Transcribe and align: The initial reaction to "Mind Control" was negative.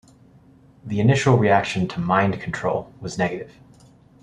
The 0.83 0.99
initial 0.99 1.37
reaction 1.37 1.87
to 1.89 1.99
"Mind 1.99 2.41
Control" 2.41 2.91
was 2.99 3.19
negative. 3.19 3.53